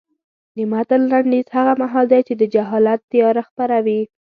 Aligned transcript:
د 0.55 0.57
متن 0.71 1.01
لنډیز 1.11 1.47
هغه 1.57 1.73
مهال 1.81 2.05
دی 2.13 2.21
چې 2.27 2.33
د 2.37 2.43
جهالت 2.53 2.99
تیاره 3.11 3.41
خپره 3.49 3.77
وه. 3.85 3.99